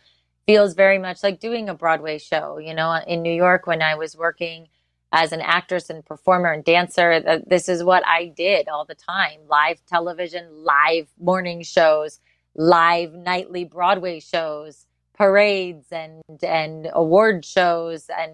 [0.48, 2.58] feels very much like doing a Broadway show.
[2.60, 4.68] You know, in New York, when I was working
[5.12, 8.96] as an actress and performer and dancer, uh, this is what I did all the
[8.96, 12.20] time live television, live morning shows,
[12.56, 14.86] live nightly Broadway shows,
[15.20, 18.34] parades and, and award shows, and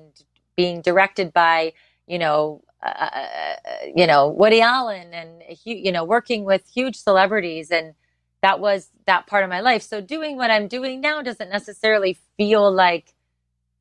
[0.56, 1.74] being directed by,
[2.08, 3.56] you know, uh, uh, uh
[3.94, 7.96] you know, Woody Allen and, you know, working with huge celebrities and,
[8.46, 9.82] that was that part of my life.
[9.82, 13.16] So doing what I'm doing now doesn't necessarily feel like,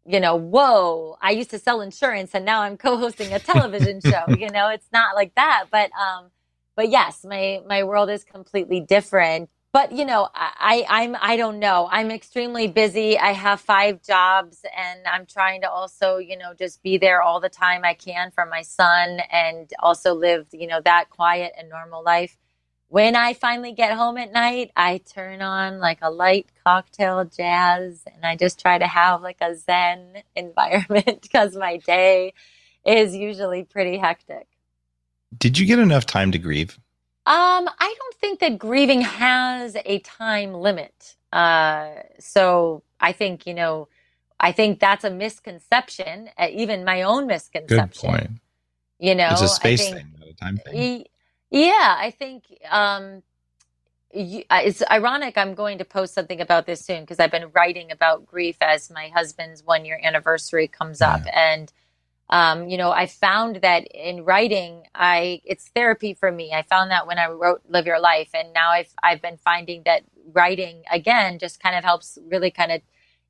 [0.07, 4.25] you know, whoa, I used to sell insurance and now I'm co-hosting a television show.
[4.29, 5.65] You know, it's not like that.
[5.71, 6.31] But um,
[6.77, 9.51] but yes, my my world is completely different.
[9.75, 11.89] But you know, I I'm I don't know.
[11.93, 13.19] I'm extremely busy.
[13.19, 17.41] I have five jobs and I'm trying to also, you know, just be there all
[17.41, 21.69] the time I can for my son and also live, you know, that quiet and
[21.69, 22.39] normal life
[22.89, 28.05] when I finally get home at night, I turn on like a light cocktail jazz
[28.15, 32.35] and I just try to have like a zen environment because my day
[32.87, 34.47] is usually pretty hectic.
[35.37, 36.79] Did you get enough time to grieve?
[37.27, 41.17] Um, I don't think that grieving has a time limit.
[41.33, 43.89] Uh, so I think, you know,
[44.39, 47.87] I think that's a misconception, uh, even my own misconception.
[47.87, 48.31] Good point.
[48.99, 51.07] You know, it's a space think, thing, not a time thing.
[51.51, 53.23] Yeah, I think um,
[54.13, 55.39] you, uh, it's ironic.
[55.39, 58.91] I'm going to post something about this soon because I've been writing about grief as
[58.91, 61.73] my husband's one year anniversary comes up, and
[62.31, 66.53] um, you know, I found that in writing, I it's therapy for me.
[66.53, 69.83] I found that when I wrote "Live Your Life," and now I've I've been finding
[69.85, 72.83] that writing again just kind of helps really kind of,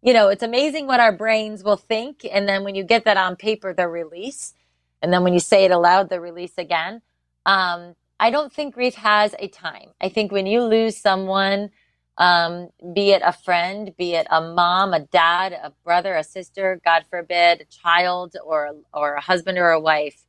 [0.02, 3.18] you know, it's amazing what our brains will think, and then when you get that
[3.18, 4.54] on paper, the release,
[5.02, 7.02] and then when you say it aloud, the release again.
[7.46, 9.90] Um, I don't think grief has a time.
[10.00, 11.70] I think when you lose someone,
[12.18, 16.80] um, be it a friend, be it a mom, a dad, a brother, a sister,
[16.84, 20.22] God forbid, a child, or or a husband or a wife,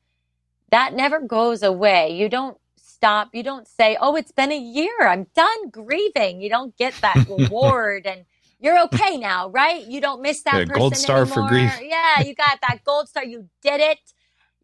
[0.71, 2.12] that never goes away.
[2.15, 3.30] You don't stop.
[3.34, 4.95] You don't say, "Oh, it's been a year.
[5.02, 8.26] I'm done grieving." You don't get that reward and
[8.60, 9.86] you're okay now, right?
[9.86, 11.43] You don't miss that yeah, gold star anymore.
[11.43, 11.80] for grief.
[11.84, 13.24] yeah, you got that gold star.
[13.24, 14.00] You did it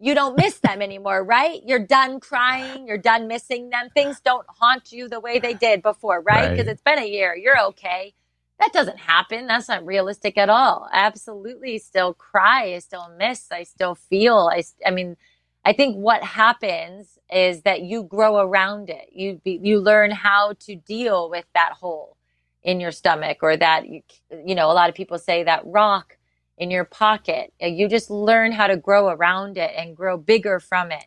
[0.01, 1.61] you don't miss them anymore, right?
[1.63, 2.87] You're done crying.
[2.87, 3.89] You're done missing them.
[3.93, 6.49] Things don't haunt you the way they did before, right?
[6.49, 6.73] Because right.
[6.73, 7.35] it's been a year.
[7.35, 8.15] You're okay.
[8.59, 9.45] That doesn't happen.
[9.45, 10.89] That's not realistic at all.
[10.91, 12.73] I absolutely still cry.
[12.73, 13.51] I still miss.
[13.51, 14.49] I still feel.
[14.51, 15.17] I, I mean,
[15.63, 19.09] I think what happens is that you grow around it.
[19.13, 22.17] You, you learn how to deal with that hole
[22.63, 26.17] in your stomach or that, you know, a lot of people say that rock
[26.62, 27.52] in your pocket.
[27.60, 31.06] You just learn how to grow around it and grow bigger from it.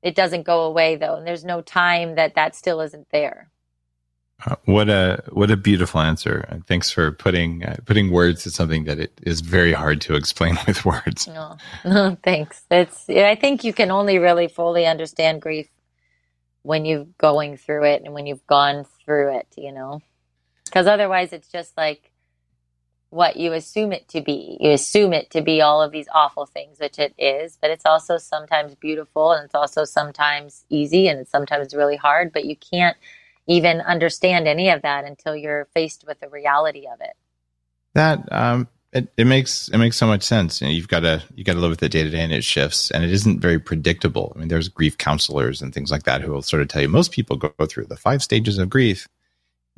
[0.00, 3.50] It doesn't go away though, and there's no time that that still isn't there.
[4.46, 8.50] Uh, what a what a beautiful answer, and thanks for putting uh, putting words to
[8.50, 11.26] something that it is very hard to explain with words.
[11.26, 12.62] No, no, thanks.
[12.70, 15.68] It's I think you can only really fully understand grief
[16.62, 20.00] when you're going through it and when you've gone through it, you know,
[20.64, 22.09] because otherwise it's just like
[23.10, 24.56] what you assume it to be.
[24.60, 27.84] You assume it to be all of these awful things, which it is, but it's
[27.84, 32.56] also sometimes beautiful and it's also sometimes easy and it's sometimes really hard, but you
[32.56, 32.96] can't
[33.46, 37.16] even understand any of that until you're faced with the reality of it.
[37.94, 40.60] That um it, it makes it makes so much sense.
[40.60, 42.32] You know, you've got to you got to live with it day to day, and
[42.32, 44.32] it shifts, and it isn't very predictable.
[44.34, 46.88] I mean, there's grief counselors and things like that who will sort of tell you
[46.88, 49.06] most people go, go through the five stages of grief,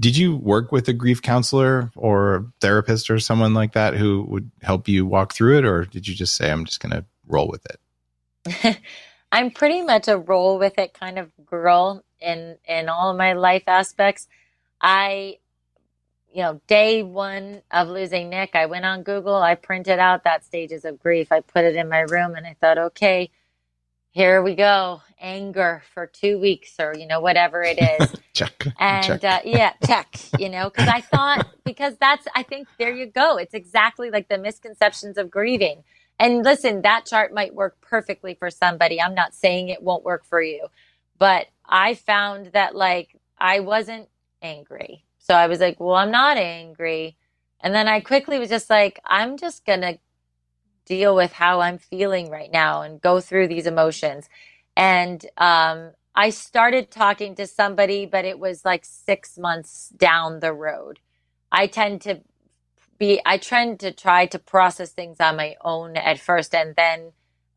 [0.00, 4.50] did you work with a grief counselor or therapist or someone like that who would
[4.62, 7.48] help you walk through it or did you just say i'm just going to roll
[7.48, 8.78] with it
[9.32, 13.64] i'm pretty much a roll with it kind of girl in in all my life
[13.66, 14.28] aspects.
[14.80, 15.38] I
[16.32, 20.46] you know, day one of losing Nick, I went on Google, I printed out that
[20.46, 23.30] stages of grief, I put it in my room, and I thought, okay,
[24.12, 28.14] here we go, anger for two weeks, or you know, whatever it is.
[28.34, 28.66] check.
[28.78, 29.24] And check.
[29.24, 30.20] Uh, yeah, check.
[30.38, 33.38] You know, because I thought because that's I think there you go.
[33.38, 35.82] It's exactly like the misconceptions of grieving.
[36.18, 39.00] And listen, that chart might work perfectly for somebody.
[39.00, 40.68] I'm not saying it won't work for you,
[41.18, 44.08] but I found that like I wasn't
[44.42, 45.04] angry.
[45.18, 47.16] So I was like, well, I'm not angry.
[47.60, 49.98] And then I quickly was just like, I'm just going to
[50.86, 54.28] deal with how I'm feeling right now and go through these emotions.
[54.76, 60.52] And um, I started talking to somebody, but it was like six months down the
[60.52, 61.00] road.
[61.50, 62.20] I tend to
[62.98, 67.12] be, I tend to try to process things on my own at first and then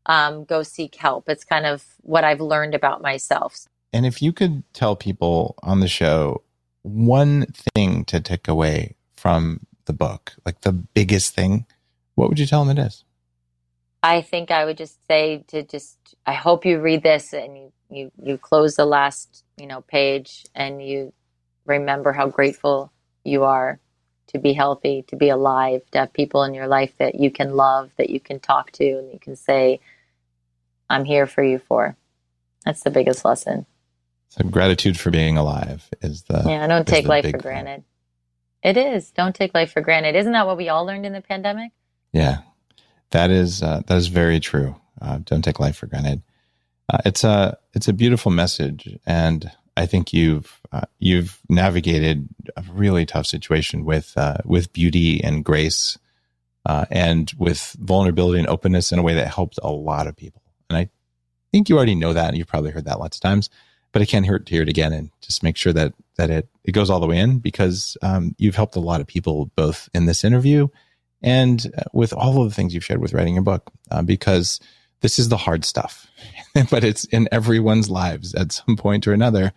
[0.06, 1.28] um, go seek help.
[1.28, 3.66] It's kind of what I've learned about myself.
[3.92, 6.42] And if you could tell people on the show
[6.82, 11.66] one thing to take away from the book, like the biggest thing,
[12.14, 13.04] what would you tell them it is?
[14.06, 17.72] I think I would just say to just I hope you read this and you
[17.90, 21.12] you you close the last, you know, page and you
[21.64, 22.92] remember how grateful
[23.24, 23.80] you are
[24.28, 27.56] to be healthy, to be alive, to have people in your life that you can
[27.56, 29.80] love, that you can talk to and you can say
[30.88, 31.96] I'm here for you for.
[32.64, 33.66] That's the biggest lesson.
[34.28, 37.82] So gratitude for being alive is the Yeah, I don't take life for granted.
[38.62, 39.10] It is.
[39.10, 40.14] Don't take life for granted.
[40.14, 41.72] Isn't that what we all learned in the pandemic?
[42.12, 42.42] Yeah,
[43.10, 44.76] that is uh, that is very true.
[45.00, 46.22] Uh, don't take life for granted.
[46.92, 52.64] Uh, it's a it's a beautiful message, and I think you've uh, you've navigated a
[52.72, 55.98] really tough situation with uh, with beauty and grace,
[56.64, 60.42] uh, and with vulnerability and openness in a way that helped a lot of people.
[60.70, 60.88] And I
[61.52, 63.50] think you already know that, and you've probably heard that lots of times
[63.96, 66.46] but it can't hurt to hear it again and just make sure that that it
[66.64, 69.88] it goes all the way in because um, you've helped a lot of people both
[69.94, 70.68] in this interview
[71.22, 74.60] and uh, with all of the things you've shared with writing your book uh, because
[75.00, 76.06] this is the hard stuff
[76.70, 79.52] but it's in everyone's lives at some point or another.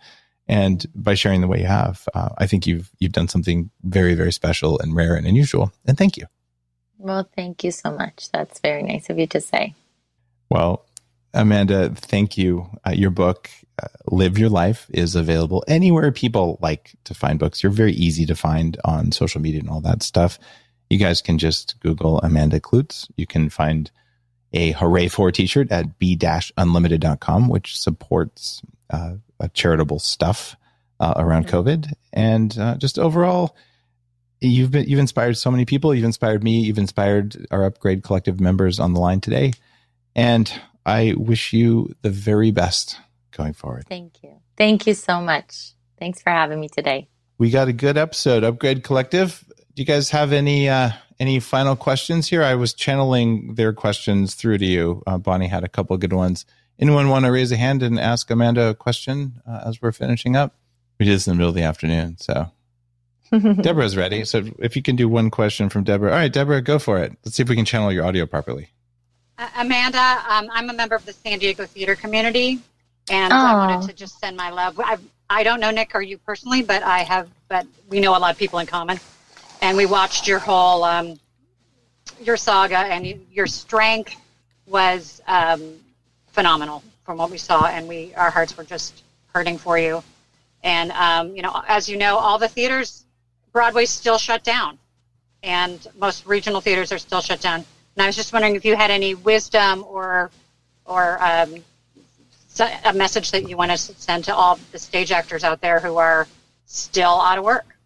[0.48, 4.14] And by sharing the way you have uh, i think you've you've done something very
[4.14, 5.72] very special and rare and unusual.
[5.86, 6.26] And thank you.
[6.98, 8.30] Well thank you so much.
[8.32, 9.74] That's very nice of you to say.
[10.50, 10.84] Well
[11.32, 12.66] amanda thank you.
[12.84, 13.48] Uh, your book
[13.80, 17.62] uh, Live Your Life is available anywhere people like to find books.
[17.62, 20.38] You're very easy to find on social media and all that stuff.
[20.90, 23.08] You guys can just Google Amanda Kloots.
[23.16, 23.90] You can find
[24.52, 29.14] a Hooray for t shirt at b-unlimited.com, which supports uh,
[29.54, 30.56] charitable stuff
[30.98, 31.56] uh, around mm-hmm.
[31.56, 31.92] COVID.
[32.12, 33.56] And uh, just overall,
[34.40, 35.94] you've been, you've inspired so many people.
[35.94, 36.60] You've inspired me.
[36.60, 39.52] You've inspired our Upgrade Collective members on the line today.
[40.14, 40.52] And
[40.84, 42.98] I wish you the very best
[43.30, 43.84] going forward.
[43.88, 44.36] Thank you.
[44.56, 45.72] Thank you so much.
[45.98, 47.08] Thanks for having me today.
[47.38, 49.44] We got a good episode, Upgrade Collective.
[49.74, 52.42] Do you guys have any uh, any final questions here?
[52.42, 55.02] I was channeling their questions through to you.
[55.06, 56.44] Uh, Bonnie had a couple good ones.
[56.78, 60.34] Anyone want to raise a hand and ask Amanda a question uh, as we're finishing
[60.34, 60.54] up?
[60.98, 62.50] We did this in the middle of the afternoon, so
[63.30, 64.24] Deborah's ready.
[64.24, 67.16] So if you can do one question from Deborah, all right, Deborah, go for it.
[67.24, 68.70] Let's see if we can channel your audio properly.
[69.38, 72.60] Uh, Amanda, um, I'm a member of the San Diego theater community,
[73.08, 74.80] and I wanted to just send my love.
[74.80, 74.98] I
[75.30, 78.32] I don't know Nick or you personally, but I have, but we know a lot
[78.32, 78.98] of people in common,
[79.60, 81.18] and we watched your whole um,
[82.20, 84.14] your saga, and your strength
[84.66, 85.74] was um,
[86.28, 89.02] phenomenal from what we saw, and we our hearts were just
[89.32, 90.02] hurting for you.
[90.62, 93.04] And um, you know, as you know, all the theaters,
[93.52, 94.78] Broadway's still shut down,
[95.42, 97.64] and most regional theaters are still shut down.
[97.96, 100.30] And I was just wondering if you had any wisdom or
[100.84, 101.56] or um,
[102.84, 105.96] a message that you want to send to all the stage actors out there who
[105.96, 106.26] are
[106.66, 107.76] still out of work?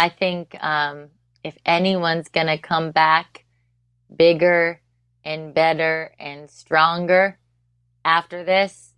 [0.00, 1.08] I think um,
[1.44, 3.44] if anyone's going to come back
[4.16, 4.80] bigger
[5.26, 7.38] and better and stronger
[8.02, 8.94] after this,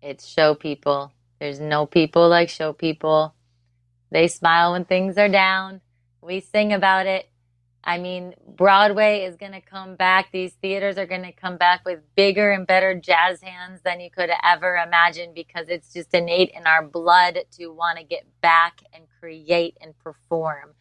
[0.00, 1.12] it's show people.
[1.40, 3.34] There's no people like show people.
[4.12, 5.80] They smile when things are down.
[6.22, 7.28] We sing about it.
[7.84, 10.30] I mean, Broadway is going to come back.
[10.32, 14.10] These theaters are going to come back with bigger and better jazz hands than you
[14.10, 18.82] could ever imagine because it's just innate in our blood to want to get back
[18.92, 20.74] and create and perform.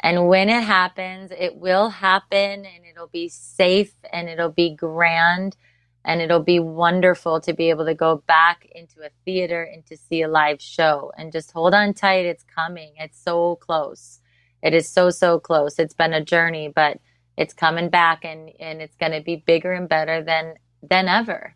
[0.00, 5.56] And when it happens, it will happen and it'll be safe and it'll be grand
[6.04, 9.96] and it'll be wonderful to be able to go back into a theater and to
[9.96, 12.26] see a live show and just hold on tight.
[12.26, 12.94] It's coming.
[12.96, 14.20] It's so close.
[14.62, 15.78] It is so so close.
[15.78, 16.98] It's been a journey, but
[17.36, 21.54] it's coming back and and it's going to be bigger and better than than ever.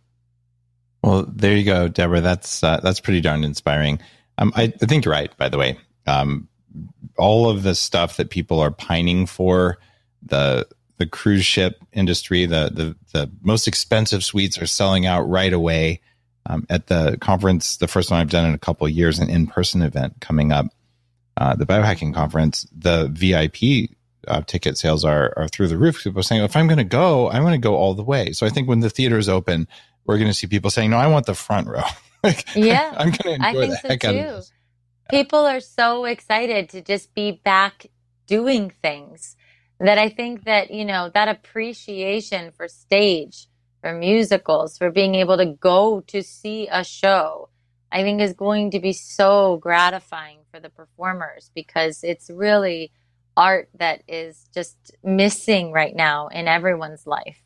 [1.02, 2.20] Well, there you go, Deborah.
[2.20, 3.98] That's uh, that's pretty darn inspiring.
[4.38, 5.36] Um, I, I, think you're right.
[5.36, 6.48] By the way, um,
[7.18, 9.78] all of the stuff that people are pining for
[10.22, 10.66] the
[10.98, 16.00] the cruise ship industry the the, the most expensive suites are selling out right away
[16.46, 19.82] um, at the conference the first one i've done in a couple years an in-person
[19.82, 20.66] event coming up
[21.36, 23.90] uh, the biohacking conference the vip
[24.28, 26.02] uh, ticket sales are, are through the roof.
[26.04, 28.32] People are saying if i'm going to go i'm going to go all the way.
[28.32, 29.68] So i think when the theater is open
[30.04, 31.82] we're going to see people saying no i want the front row.
[32.24, 34.52] Like, yeah i'm going to enjoy I think the so heck out of this.
[35.10, 37.86] People are so excited to just be back
[38.26, 39.36] doing things
[39.80, 43.48] that I think that, you know, that appreciation for stage,
[43.82, 47.48] for musicals, for being able to go to see a show,
[47.92, 52.90] I think is going to be so gratifying for the performers because it's really
[53.36, 57.42] art that is just missing right now in everyone's life.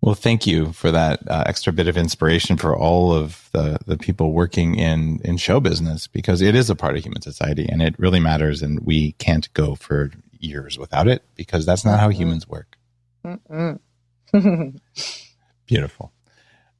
[0.00, 3.96] Well, thank you for that uh, extra bit of inspiration for all of the, the
[3.96, 7.82] people working in, in show business because it is a part of human society and
[7.82, 8.62] it really matters.
[8.62, 12.76] And we can't go for years without it because that's not how humans work.
[15.66, 16.12] Beautiful.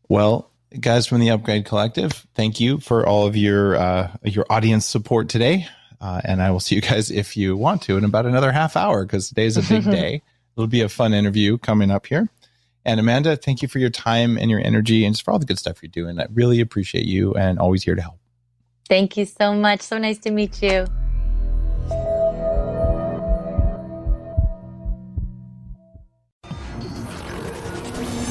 [0.08, 4.86] Well, guys from the Upgrade Collective, thank you for all of your uh, your audience
[4.86, 5.66] support today.
[6.00, 8.76] Uh, and I will see you guys if you want to in about another half
[8.76, 10.22] hour because today's a big day.
[10.56, 12.28] It'll be a fun interview coming up here.
[12.84, 15.46] And Amanda, thank you for your time and your energy and just for all the
[15.46, 16.20] good stuff you're doing.
[16.20, 18.18] I really appreciate you and always here to help.
[18.88, 19.80] Thank you so much.
[19.80, 20.86] So nice to meet you.